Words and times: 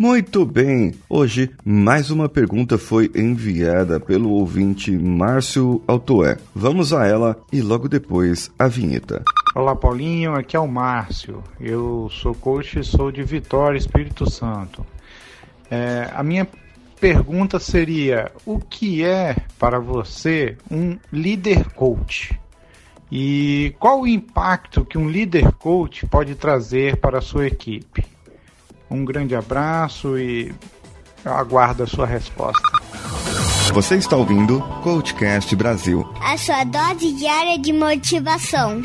Muito 0.00 0.46
bem, 0.46 0.94
hoje 1.08 1.50
mais 1.64 2.08
uma 2.08 2.28
pergunta 2.28 2.78
foi 2.78 3.10
enviada 3.16 3.98
pelo 3.98 4.30
ouvinte 4.30 4.92
Márcio 4.92 5.82
Altoé. 5.88 6.36
Vamos 6.54 6.92
a 6.92 7.04
ela 7.04 7.36
e 7.52 7.60
logo 7.60 7.88
depois 7.88 8.48
a 8.56 8.68
vinheta. 8.68 9.24
Olá 9.56 9.74
Paulinho, 9.74 10.34
aqui 10.34 10.56
é 10.56 10.60
o 10.60 10.68
Márcio. 10.68 11.42
Eu 11.60 12.08
sou 12.12 12.32
coach 12.32 12.78
e 12.78 12.84
sou 12.84 13.10
de 13.10 13.24
Vitória, 13.24 13.76
Espírito 13.76 14.30
Santo. 14.30 14.86
É, 15.68 16.08
a 16.14 16.22
minha 16.22 16.46
pergunta 17.00 17.58
seria: 17.58 18.30
o 18.46 18.60
que 18.60 19.04
é 19.04 19.34
para 19.58 19.80
você 19.80 20.56
um 20.70 20.96
líder 21.12 21.72
coach? 21.72 22.38
E 23.10 23.74
qual 23.80 24.02
o 24.02 24.06
impacto 24.06 24.84
que 24.84 24.96
um 24.96 25.08
líder 25.08 25.50
coach 25.54 26.06
pode 26.06 26.36
trazer 26.36 26.98
para 26.98 27.18
a 27.18 27.22
sua 27.22 27.48
equipe? 27.48 28.17
Um 28.90 29.04
grande 29.04 29.34
abraço 29.34 30.18
e 30.18 30.52
eu 31.24 31.32
aguardo 31.32 31.82
a 31.82 31.86
sua 31.86 32.06
resposta. 32.06 32.62
Você 33.72 33.96
está 33.96 34.16
ouvindo 34.16 34.60
Coachcast 34.82 35.54
Brasil 35.54 36.08
a 36.22 36.36
sua 36.36 36.64
dose 36.64 37.12
diária 37.12 37.58
de 37.58 37.72
motivação. 37.72 38.82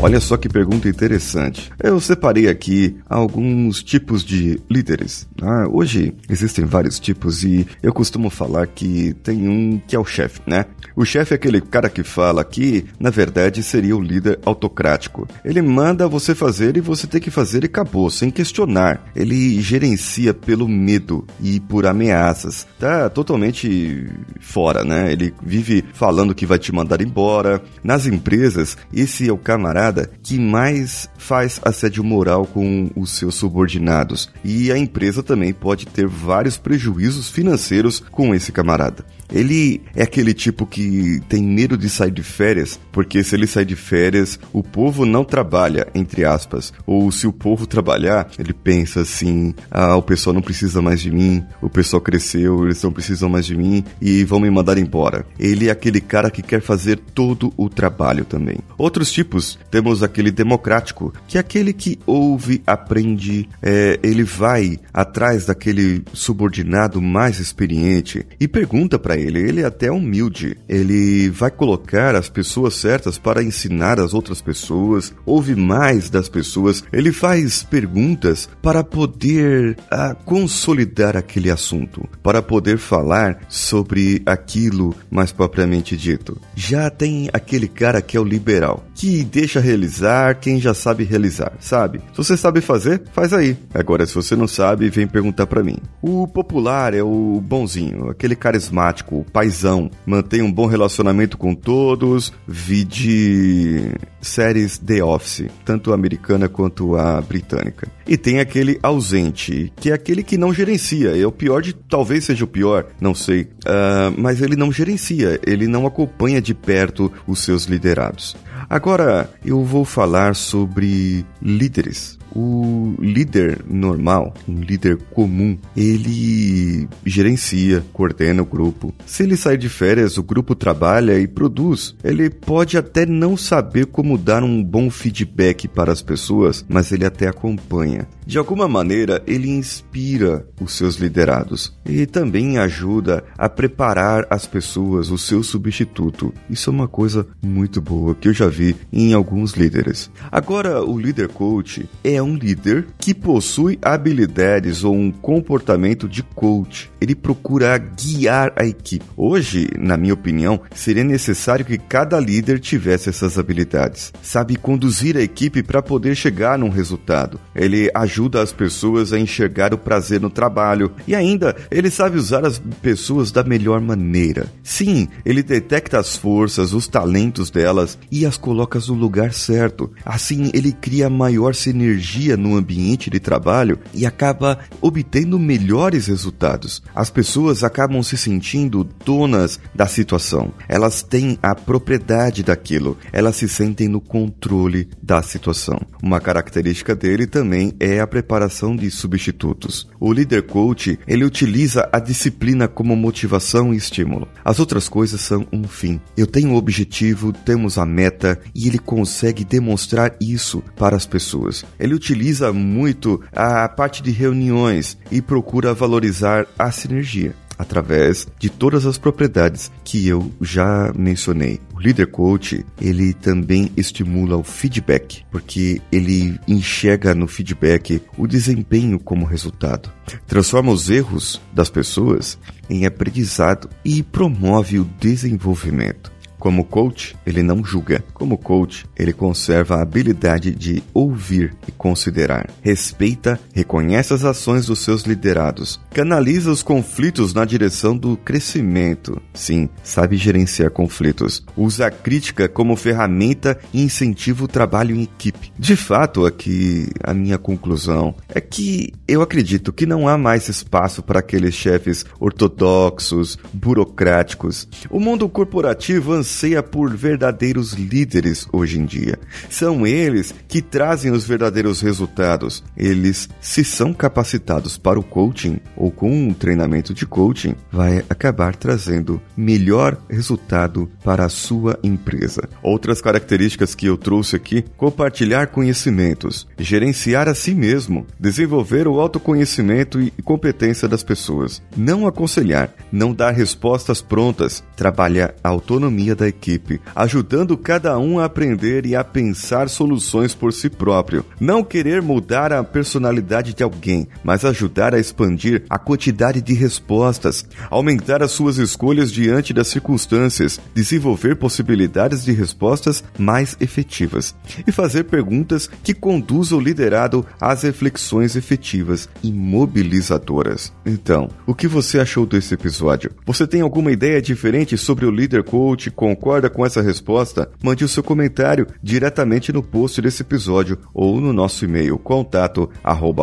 Olha 0.00 0.20
só 0.20 0.36
que 0.36 0.48
pergunta 0.48 0.88
interessante. 0.88 1.72
Eu 1.82 1.98
separei 1.98 2.48
aqui 2.48 2.96
alguns 3.10 3.82
tipos 3.82 4.24
de 4.24 4.60
líderes. 4.70 5.26
Ah, 5.42 5.66
hoje 5.68 6.14
existem 6.30 6.64
vários 6.64 7.00
tipos 7.00 7.42
e 7.42 7.66
eu 7.82 7.92
costumo 7.92 8.30
falar 8.30 8.68
que 8.68 9.12
tem 9.24 9.48
um 9.48 9.80
que 9.88 9.96
é 9.96 9.98
o 9.98 10.04
chefe, 10.04 10.40
né? 10.46 10.66
O 10.94 11.04
chefe 11.04 11.34
é 11.34 11.36
aquele 11.36 11.60
cara 11.60 11.90
que 11.90 12.04
fala 12.04 12.44
que, 12.44 12.84
na 12.98 13.10
verdade, 13.10 13.60
seria 13.60 13.96
o 13.96 14.00
líder 14.00 14.38
autocrático. 14.44 15.26
Ele 15.44 15.60
manda 15.60 16.06
você 16.06 16.32
fazer 16.32 16.76
e 16.76 16.80
você 16.80 17.08
tem 17.08 17.20
que 17.20 17.30
fazer 17.30 17.64
e 17.64 17.66
acabou, 17.66 18.08
sem 18.08 18.30
questionar. 18.30 19.04
Ele 19.16 19.60
gerencia 19.60 20.32
pelo 20.32 20.68
medo 20.68 21.26
e 21.40 21.58
por 21.58 21.86
ameaças. 21.86 22.68
Tá 22.78 23.10
totalmente 23.10 24.06
fora, 24.40 24.84
né? 24.84 25.10
Ele 25.12 25.34
vive 25.42 25.84
falando 25.92 26.34
que 26.34 26.46
vai 26.46 26.58
te 26.58 26.72
mandar 26.72 27.00
embora. 27.00 27.60
Nas 27.82 28.06
empresas, 28.06 28.76
esse 28.92 29.28
é 29.28 29.32
o 29.32 29.38
camarada 29.38 29.87
que 30.22 30.38
mais 30.38 31.08
faz 31.18 31.60
assédio 31.62 32.02
moral 32.04 32.46
com 32.46 32.90
os 32.96 33.10
seus 33.10 33.34
subordinados. 33.34 34.30
E 34.44 34.70
a 34.72 34.78
empresa 34.78 35.22
também 35.22 35.52
pode 35.52 35.86
ter 35.86 36.06
vários 36.06 36.56
prejuízos 36.56 37.30
financeiros 37.30 38.02
com 38.10 38.34
esse 38.34 38.52
camarada. 38.52 39.04
Ele 39.32 39.82
é 39.94 40.02
aquele 40.02 40.32
tipo 40.32 40.66
que 40.66 41.20
tem 41.28 41.42
medo 41.42 41.76
de 41.76 41.88
sair 41.88 42.10
de 42.10 42.22
férias, 42.22 42.80
porque 42.90 43.22
se 43.22 43.34
ele 43.34 43.46
sair 43.46 43.64
de 43.64 43.76
férias, 43.76 44.38
o 44.52 44.62
povo 44.62 45.04
não 45.04 45.24
trabalha, 45.24 45.86
entre 45.94 46.24
aspas. 46.24 46.72
Ou 46.86 47.12
se 47.12 47.26
o 47.26 47.32
povo 47.32 47.66
trabalhar, 47.66 48.30
ele 48.38 48.54
pensa 48.54 49.02
assim: 49.02 49.54
ah, 49.70 49.96
o 49.96 50.02
pessoal 50.02 50.32
não 50.32 50.42
precisa 50.42 50.80
mais 50.80 51.00
de 51.00 51.10
mim, 51.10 51.44
o 51.60 51.68
pessoal 51.68 52.00
cresceu, 52.00 52.64
eles 52.64 52.82
não 52.82 52.92
precisam 52.92 53.28
mais 53.28 53.44
de 53.44 53.56
mim 53.56 53.84
e 54.00 54.24
vão 54.24 54.40
me 54.40 54.50
mandar 54.50 54.78
embora. 54.78 55.26
Ele 55.38 55.68
é 55.68 55.70
aquele 55.70 56.00
cara 56.00 56.30
que 56.30 56.42
quer 56.42 56.62
fazer 56.62 56.98
todo 57.14 57.52
o 57.56 57.68
trabalho 57.68 58.24
também. 58.24 58.58
Outros 58.78 59.12
tipos, 59.12 59.58
temos 59.78 60.02
aquele 60.02 60.32
democrático, 60.32 61.14
que 61.28 61.38
é 61.38 61.40
aquele 61.40 61.72
que 61.72 62.00
ouve, 62.04 62.60
aprende, 62.66 63.48
é, 63.62 63.96
ele 64.02 64.24
vai 64.24 64.76
atrás 64.92 65.46
daquele 65.46 66.02
subordinado 66.12 67.00
mais 67.00 67.38
experiente 67.38 68.26
e 68.40 68.48
pergunta 68.48 68.98
para 68.98 69.16
ele. 69.16 69.38
Ele 69.38 69.60
é 69.60 69.64
até 69.64 69.88
humilde. 69.88 70.56
Ele 70.68 71.30
vai 71.30 71.48
colocar 71.52 72.16
as 72.16 72.28
pessoas 72.28 72.74
certas 72.74 73.18
para 73.18 73.40
ensinar 73.40 74.00
as 74.00 74.14
outras 74.14 74.42
pessoas, 74.42 75.14
ouve 75.24 75.54
mais 75.54 76.10
das 76.10 76.28
pessoas. 76.28 76.82
Ele 76.92 77.12
faz 77.12 77.62
perguntas 77.62 78.48
para 78.60 78.82
poder 78.82 79.76
ah, 79.92 80.16
consolidar 80.24 81.16
aquele 81.16 81.52
assunto, 81.52 82.04
para 82.20 82.42
poder 82.42 82.78
falar 82.78 83.38
sobre 83.48 84.22
aquilo 84.26 84.92
mais 85.08 85.30
propriamente 85.30 85.96
dito. 85.96 86.36
Já 86.56 86.90
tem 86.90 87.30
aquele 87.32 87.68
cara 87.68 88.02
que 88.02 88.16
é 88.16 88.20
o 88.20 88.24
liberal, 88.24 88.84
que 88.92 89.22
deixa 89.22 89.67
realizar 89.68 90.34
quem 90.36 90.60
já 90.60 90.72
sabe 90.72 91.04
realizar, 91.04 91.52
sabe? 91.60 91.98
Se 92.12 92.16
você 92.16 92.36
sabe 92.36 92.60
fazer, 92.60 93.02
faz 93.12 93.32
aí. 93.32 93.56
Agora, 93.74 94.06
se 94.06 94.14
você 94.14 94.34
não 94.34 94.48
sabe, 94.48 94.88
vem 94.88 95.06
perguntar 95.06 95.46
para 95.46 95.62
mim. 95.62 95.76
O 96.00 96.26
popular 96.26 96.94
é 96.94 97.02
o 97.02 97.40
bonzinho, 97.40 98.08
aquele 98.10 98.34
carismático 98.34 99.18
o 99.18 99.24
paizão, 99.24 99.90
mantém 100.06 100.42
um 100.42 100.52
bom 100.52 100.66
relacionamento 100.66 101.36
com 101.36 101.54
todos, 101.54 102.32
vide 102.46 103.92
séries 104.20 104.78
The 104.78 105.02
Office, 105.02 105.46
tanto 105.64 105.92
a 105.92 105.94
americana 105.94 106.48
quanto 106.48 106.96
a 106.96 107.20
britânica. 107.20 107.88
E 108.06 108.16
tem 108.16 108.40
aquele 108.40 108.78
ausente, 108.82 109.72
que 109.76 109.90
é 109.90 109.94
aquele 109.94 110.22
que 110.22 110.38
não 110.38 110.52
gerencia, 110.52 111.16
é 111.16 111.26
o 111.26 111.32
pior 111.32 111.60
de, 111.60 111.72
talvez 111.72 112.24
seja 112.24 112.44
o 112.44 112.48
pior, 112.48 112.86
não 113.00 113.14
sei, 113.14 113.42
uh, 113.42 114.14
mas 114.16 114.40
ele 114.40 114.56
não 114.56 114.72
gerencia, 114.72 115.40
ele 115.46 115.66
não 115.66 115.86
acompanha 115.86 116.40
de 116.40 116.54
perto 116.54 117.12
os 117.26 117.42
seus 117.42 117.64
liderados. 117.64 118.36
Agora 118.68 119.30
eu 119.44 119.62
vou 119.64 119.84
falar 119.84 120.34
sobre 120.34 121.24
líderes 121.40 122.17
o 122.34 122.94
líder 122.98 123.64
normal, 123.68 124.34
um 124.48 124.60
líder 124.60 124.96
comum, 125.14 125.56
ele 125.76 126.88
gerencia, 127.04 127.84
coordena 127.92 128.42
o 128.42 128.46
grupo. 128.46 128.94
Se 129.06 129.22
ele 129.22 129.36
sair 129.36 129.58
de 129.58 129.68
férias, 129.68 130.18
o 130.18 130.22
grupo 130.22 130.54
trabalha 130.54 131.18
e 131.18 131.26
produz. 131.26 131.94
Ele 132.02 132.30
pode 132.30 132.76
até 132.76 133.06
não 133.06 133.36
saber 133.36 133.86
como 133.86 134.18
dar 134.18 134.42
um 134.42 134.62
bom 134.62 134.90
feedback 134.90 135.66
para 135.68 135.92
as 135.92 136.02
pessoas, 136.02 136.64
mas 136.68 136.92
ele 136.92 137.04
até 137.04 137.28
acompanha. 137.28 138.06
De 138.26 138.36
alguma 138.36 138.68
maneira, 138.68 139.22
ele 139.26 139.48
inspira 139.48 140.46
os 140.60 140.76
seus 140.76 140.96
liderados 140.96 141.74
e 141.86 142.04
também 142.04 142.58
ajuda 142.58 143.24
a 143.38 143.48
preparar 143.48 144.26
as 144.28 144.44
pessoas, 144.44 145.10
o 145.10 145.16
seu 145.16 145.42
substituto. 145.42 146.34
Isso 146.50 146.68
é 146.68 146.72
uma 146.72 146.86
coisa 146.86 147.26
muito 147.42 147.80
boa 147.80 148.14
que 148.14 148.28
eu 148.28 148.34
já 148.34 148.46
vi 148.46 148.76
em 148.92 149.14
alguns 149.14 149.52
líderes. 149.52 150.10
Agora, 150.30 150.84
o 150.84 150.98
líder 150.98 151.28
coach 151.28 151.88
é 152.04 152.17
um 152.22 152.34
líder 152.34 152.86
que 152.98 153.14
possui 153.14 153.78
habilidades 153.80 154.84
ou 154.84 154.94
um 154.94 155.10
comportamento 155.10 156.08
de 156.08 156.22
coach. 156.22 156.90
Ele 157.00 157.14
procura 157.14 157.78
guiar 157.78 158.52
a 158.56 158.64
equipe. 158.64 159.04
Hoje, 159.16 159.68
na 159.78 159.96
minha 159.96 160.14
opinião, 160.14 160.60
seria 160.74 161.04
necessário 161.04 161.64
que 161.64 161.78
cada 161.78 162.18
líder 162.18 162.58
tivesse 162.58 163.08
essas 163.08 163.38
habilidades. 163.38 164.12
Sabe 164.22 164.56
conduzir 164.56 165.16
a 165.16 165.22
equipe 165.22 165.62
para 165.62 165.82
poder 165.82 166.14
chegar 166.14 166.58
num 166.58 166.68
resultado. 166.68 167.40
Ele 167.54 167.90
ajuda 167.94 168.42
as 168.42 168.52
pessoas 168.52 169.12
a 169.12 169.18
enxergar 169.18 169.72
o 169.72 169.78
prazer 169.78 170.20
no 170.20 170.30
trabalho 170.30 170.92
e 171.06 171.14
ainda 171.14 171.54
ele 171.70 171.90
sabe 171.90 172.18
usar 172.18 172.44
as 172.44 172.58
pessoas 172.82 173.30
da 173.30 173.44
melhor 173.44 173.80
maneira. 173.80 174.46
Sim, 174.62 175.08
ele 175.24 175.42
detecta 175.42 175.98
as 175.98 176.16
forças, 176.16 176.72
os 176.72 176.88
talentos 176.88 177.50
delas 177.50 177.98
e 178.10 178.26
as 178.26 178.36
coloca 178.36 178.78
no 178.88 178.94
lugar 178.94 179.32
certo. 179.32 179.90
Assim, 180.04 180.50
ele 180.54 180.72
cria 180.72 181.10
maior 181.10 181.54
sinergia 181.54 182.07
no 182.36 182.56
ambiente 182.56 183.10
de 183.10 183.20
trabalho 183.20 183.78
e 183.92 184.06
acaba 184.06 184.58
obtendo 184.80 185.38
melhores 185.38 186.06
resultados. 186.06 186.82
As 186.94 187.10
pessoas 187.10 187.62
acabam 187.62 188.02
se 188.02 188.16
sentindo 188.16 188.88
donas 189.04 189.60
da 189.74 189.86
situação. 189.86 190.52
Elas 190.68 191.02
têm 191.02 191.38
a 191.42 191.54
propriedade 191.54 192.42
daquilo. 192.42 192.96
Elas 193.12 193.36
se 193.36 193.48
sentem 193.48 193.88
no 193.88 194.00
controle 194.00 194.88
da 195.02 195.22
situação. 195.22 195.80
Uma 196.02 196.20
característica 196.20 196.94
dele 196.94 197.26
também 197.26 197.72
é 197.78 198.00
a 198.00 198.06
preparação 198.06 198.74
de 198.74 198.90
substitutos. 198.90 199.88
O 200.00 200.12
líder 200.12 200.46
coach, 200.46 200.98
ele 201.06 201.24
utiliza 201.24 201.88
a 201.92 201.98
disciplina 201.98 202.68
como 202.68 202.96
motivação 202.96 203.74
e 203.74 203.76
estímulo. 203.76 204.28
As 204.44 204.58
outras 204.58 204.88
coisas 204.88 205.20
são 205.20 205.46
um 205.52 205.64
fim. 205.64 206.00
Eu 206.16 206.26
tenho 206.26 206.50
um 206.50 206.56
objetivo, 206.56 207.32
temos 207.32 207.78
a 207.78 207.86
meta 207.86 208.38
e 208.54 208.66
ele 208.68 208.78
consegue 208.78 209.44
demonstrar 209.44 210.16
isso 210.20 210.62
para 210.76 210.96
as 210.96 211.06
pessoas. 211.06 211.64
Ele 211.78 211.94
utiliza 211.98 212.52
muito 212.52 213.20
a 213.32 213.68
parte 213.68 214.02
de 214.02 214.10
reuniões 214.10 214.96
e 215.10 215.20
procura 215.20 215.74
valorizar 215.74 216.46
a 216.58 216.70
sinergia 216.70 217.34
através 217.58 218.26
de 218.38 218.48
todas 218.48 218.86
as 218.86 218.96
propriedades 218.96 219.70
que 219.82 220.06
eu 220.06 220.30
já 220.40 220.92
mencionei. 220.94 221.60
O 221.74 221.80
líder 221.80 222.06
coach, 222.06 222.64
ele 222.80 223.12
também 223.12 223.70
estimula 223.76 224.36
o 224.36 224.44
feedback, 224.44 225.24
porque 225.30 225.82
ele 225.90 226.38
enxerga 226.46 227.14
no 227.14 227.26
feedback 227.26 228.00
o 228.16 228.26
desempenho 228.26 228.98
como 228.98 229.26
resultado. 229.26 229.90
Transforma 230.26 230.70
os 230.70 230.88
erros 230.88 231.40
das 231.52 231.68
pessoas 231.68 232.38
em 232.70 232.86
aprendizado 232.86 233.68
e 233.84 234.02
promove 234.02 234.78
o 234.78 234.88
desenvolvimento. 235.00 236.12
Como 236.38 236.64
coach, 236.64 237.16
ele 237.26 237.42
não 237.42 237.64
julga. 237.64 238.04
Como 238.14 238.38
coach, 238.38 238.86
ele 238.96 239.12
conserva 239.12 239.76
a 239.76 239.82
habilidade 239.82 240.54
de 240.54 240.82
ouvir 240.94 241.54
e 241.66 241.72
considerar. 241.72 242.48
Respeita, 242.62 243.38
reconhece 243.52 244.14
as 244.14 244.24
ações 244.24 244.66
dos 244.66 244.78
seus 244.78 245.02
liderados. 245.02 245.80
Canaliza 245.92 246.50
os 246.50 246.62
conflitos 246.62 247.34
na 247.34 247.44
direção 247.44 247.96
do 247.96 248.16
crescimento. 248.16 249.20
Sim, 249.34 249.68
sabe 249.82 250.16
gerenciar 250.16 250.70
conflitos. 250.70 251.44
Usa 251.56 251.86
a 251.86 251.90
crítica 251.90 252.48
como 252.48 252.76
ferramenta 252.76 253.58
e 253.72 253.82
incentiva 253.82 254.44
o 254.44 254.48
trabalho 254.48 254.94
em 254.94 255.02
equipe. 255.02 255.52
De 255.58 255.76
fato, 255.76 256.24
aqui 256.24 256.88
a 257.02 257.12
minha 257.12 257.38
conclusão 257.38 258.14
é 258.28 258.40
que 258.40 258.92
eu 259.06 259.22
acredito 259.22 259.72
que 259.72 259.86
não 259.86 260.06
há 260.06 260.16
mais 260.16 260.48
espaço 260.48 261.02
para 261.02 261.18
aqueles 261.20 261.54
chefes 261.54 262.04
ortodoxos, 262.20 263.38
burocráticos. 263.52 264.68
O 264.90 265.00
mundo 265.00 265.28
corporativo 265.28 266.14
anseia 266.28 266.62
por 266.62 266.94
verdadeiros 266.94 267.72
líderes 267.72 268.46
hoje 268.52 268.78
em 268.78 268.84
dia. 268.84 269.18
São 269.48 269.86
eles 269.86 270.34
que 270.46 270.60
trazem 270.60 271.10
os 271.10 271.26
verdadeiros 271.26 271.80
resultados. 271.80 272.62
Eles, 272.76 273.28
se 273.40 273.64
são 273.64 273.94
capacitados 273.94 274.76
para 274.76 275.00
o 275.00 275.02
coaching 275.02 275.58
ou 275.74 275.90
com 275.90 276.10
um 276.10 276.34
treinamento 276.34 276.92
de 276.92 277.06
coaching, 277.06 277.54
vai 277.72 278.04
acabar 278.10 278.54
trazendo 278.54 279.20
melhor 279.34 279.96
resultado 280.08 280.90
para 281.02 281.24
a 281.24 281.30
sua 281.30 281.78
empresa. 281.82 282.46
Outras 282.62 283.00
características 283.00 283.74
que 283.74 283.86
eu 283.86 283.96
trouxe 283.96 284.36
aqui: 284.36 284.64
compartilhar 284.76 285.46
conhecimentos, 285.46 286.46
gerenciar 286.58 287.26
a 287.26 287.34
si 287.34 287.54
mesmo, 287.54 288.06
desenvolver 288.20 288.86
o 288.86 289.00
autoconhecimento 289.00 289.98
e 290.00 290.10
competência 290.22 290.86
das 290.86 291.02
pessoas, 291.02 291.62
não 291.74 292.06
aconselhar, 292.06 292.74
não 292.92 293.14
dar 293.14 293.30
respostas 293.30 294.02
prontas, 294.02 294.62
trabalhar 294.76 295.34
a 295.42 295.48
autonomia 295.48 296.17
da 296.18 296.28
equipe, 296.28 296.80
ajudando 296.94 297.56
cada 297.56 297.98
um 297.98 298.18
a 298.18 298.24
aprender 298.24 298.84
e 298.84 298.96
a 298.96 299.04
pensar 299.04 299.68
soluções 299.68 300.34
por 300.34 300.52
si 300.52 300.68
próprio, 300.68 301.24
não 301.40 301.62
querer 301.62 302.02
mudar 302.02 302.52
a 302.52 302.62
personalidade 302.64 303.54
de 303.54 303.62
alguém, 303.62 304.08
mas 304.22 304.44
ajudar 304.44 304.94
a 304.94 304.98
expandir 304.98 305.62
a 305.70 305.78
quantidade 305.78 306.42
de 306.42 306.52
respostas, 306.52 307.46
aumentar 307.70 308.22
as 308.22 308.32
suas 308.32 308.58
escolhas 308.58 309.12
diante 309.12 309.54
das 309.54 309.68
circunstâncias, 309.68 310.60
desenvolver 310.74 311.36
possibilidades 311.36 312.24
de 312.24 312.32
respostas 312.32 313.02
mais 313.16 313.56
efetivas 313.60 314.34
e 314.66 314.72
fazer 314.72 315.04
perguntas 315.04 315.70
que 315.82 315.94
conduzam 315.94 316.58
o 316.58 316.60
liderado 316.60 317.24
às 317.40 317.62
reflexões 317.62 318.34
efetivas 318.34 319.08
e 319.22 319.32
mobilizadoras. 319.32 320.72
Então, 320.84 321.28
o 321.46 321.54
que 321.54 321.68
você 321.68 322.00
achou 322.00 322.26
desse 322.26 322.54
episódio? 322.54 323.12
Você 323.24 323.46
tem 323.46 323.60
alguma 323.60 323.92
ideia 323.92 324.20
diferente 324.20 324.76
sobre 324.76 325.06
o 325.06 325.10
líder 325.10 325.44
coach? 325.44 325.90
Concorda 326.08 326.48
com 326.48 326.64
essa 326.64 326.80
resposta? 326.80 327.50
Mande 327.62 327.84
o 327.84 327.88
seu 327.88 328.02
comentário 328.02 328.66
diretamente 328.82 329.52
no 329.52 329.62
post 329.62 330.00
desse 330.00 330.22
episódio 330.22 330.78
ou 330.94 331.20
no 331.20 331.34
nosso 331.34 331.66
e-mail 331.66 331.98
contato 331.98 332.70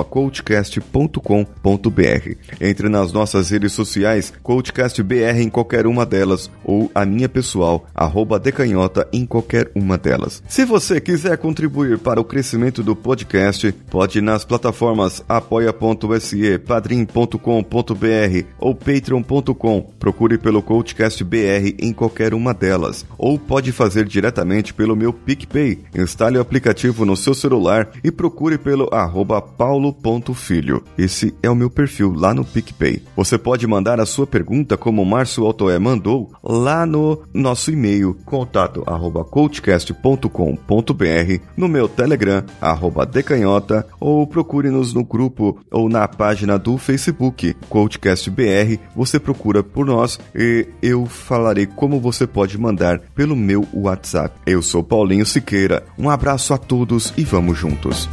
coachcast.com.br. 0.07 2.35
Entre 2.61 2.87
nas 2.87 3.11
nossas 3.11 3.49
redes 3.49 3.71
sociais, 3.71 4.31
CoachCastBR 4.43 5.41
em 5.41 5.49
qualquer 5.49 5.87
uma 5.87 6.05
delas 6.05 6.51
ou 6.63 6.91
a 6.93 7.03
minha 7.05 7.27
pessoal, 7.27 7.87
arroba 7.95 8.37
decanhota 8.37 9.07
em 9.11 9.25
qualquer 9.25 9.71
uma 9.73 9.97
delas. 9.97 10.43
Se 10.47 10.63
você 10.63 11.01
quiser 11.01 11.39
contribuir 11.39 11.97
para 11.97 12.21
o 12.21 12.23
crescimento 12.23 12.83
do 12.83 12.95
podcast, 12.95 13.71
pode 13.89 14.19
ir 14.19 14.21
nas 14.21 14.45
plataformas 14.45 15.23
apoia.se, 15.27 16.59
padrim.com.br 16.59 18.45
ou 18.59 18.75
patreon.com. 18.75 19.81
Procure 19.97 20.38
pelo 20.38 20.61
CoachCast 20.61 21.23
BR 21.23 21.73
em 21.79 21.91
qualquer 21.91 22.35
uma 22.35 22.53
delas. 22.53 22.75
Ou 23.18 23.38
pode 23.38 23.72
fazer 23.72 24.06
diretamente 24.06 24.74
pelo 24.74 24.95
meu 24.95 25.13
PicPay. 25.13 25.80
Instale 25.95 26.38
o 26.38 26.42
aplicativo 26.42 27.06
no 27.06 27.16
seu 27.16 27.33
celular 27.33 27.89
e 28.04 28.12
procure 28.12 28.57
pelo 28.57 28.94
arroba 28.94 29.42
paulo.filho. 29.42 30.83
Esse 30.98 31.33
é 31.42 31.50
o 31.50 31.56
meu 31.56 31.69
perfil 31.69 32.13
lá 32.13 32.33
no 32.33 32.45
PicPay. 32.45 33.01
Você 33.16 33.38
pode 33.38 33.66
mandar 33.68 34.00
a 34.00 34.06
sua 34.06 34.27
pergunta 34.27 34.77
como 34.77 35.01
o 35.01 35.06
Márcio 35.06 35.45
Altoé 35.45 35.80
mandou 35.80 36.31
lá 36.44 36.86
no 36.86 37.22
nosso 37.33 37.72
e-mail 37.72 38.16
contato 38.25 38.83
coachcast.com.br, 39.25 41.42
no 41.56 41.68
meu 41.68 41.88
Telegram 41.88 42.44
arroba 42.60 43.06
decanhota 43.06 43.86
ou 44.00 44.25
procure-nos 44.25 44.94
no 44.94 45.04
grupo 45.04 45.60
ou 45.72 45.89
na 45.89 46.07
página 46.07 46.57
do 46.57 46.77
Facebook 46.77 47.56
Coachcast 47.69 48.30
BR. 48.30 48.80
Você 48.95 49.19
procura 49.19 49.63
por 49.63 49.86
nós 49.86 50.19
e 50.33 50.68
eu 50.81 51.06
falarei 51.06 51.66
como 51.66 52.00
você 52.00 52.25
pode 52.25 52.57
mandar 52.65 53.00
pelo 53.13 53.35
meu 53.35 53.67
WhatsApp. 53.73 54.35
Eu 54.45 54.62
sou 54.62 54.83
Paulinho 54.83 55.25
Siqueira. 55.25 55.83
Um 55.97 56.09
abraço 56.09 56.53
a 56.53 56.57
todos 56.57 57.13
e 57.15 57.23
vamos 57.23 57.57
juntos. 57.57 58.09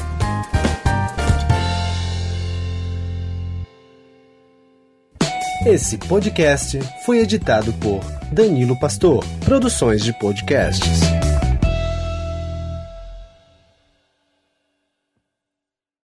Esse 5.64 5.96
podcast 5.96 6.78
foi 7.06 7.20
editado 7.20 7.72
por 7.74 8.00
Danilo 8.32 8.78
Pastor, 8.78 9.24
Produções 9.44 10.02
de 10.02 10.12
Podcasts. 10.18 11.11